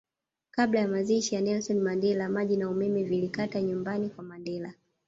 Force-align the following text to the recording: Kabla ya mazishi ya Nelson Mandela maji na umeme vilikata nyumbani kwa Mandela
Kabla 0.51 0.79
ya 0.79 0.87
mazishi 0.87 1.35
ya 1.35 1.41
Nelson 1.41 1.79
Mandela 1.79 2.29
maji 2.29 2.57
na 2.57 2.69
umeme 2.69 3.03
vilikata 3.03 3.61
nyumbani 3.61 4.09
kwa 4.09 4.23
Mandela 4.23 4.73